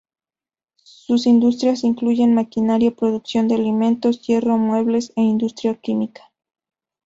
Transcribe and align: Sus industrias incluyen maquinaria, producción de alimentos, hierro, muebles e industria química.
Sus 0.83 1.27
industrias 1.27 1.83
incluyen 1.83 2.33
maquinaria, 2.33 2.89
producción 2.89 3.47
de 3.47 3.53
alimentos, 3.53 4.19
hierro, 4.23 4.57
muebles 4.57 5.13
e 5.15 5.21
industria 5.21 5.75
química. 5.79 6.31